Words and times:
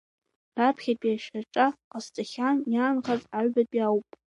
Раԥхьатәи 0.57 1.15
ашьаҿа 1.15 1.65
ҟасҵахьан, 1.89 2.57
иаанхаз 2.73 3.21
аҩбатәи 3.37 3.85
ауп. 3.87 4.07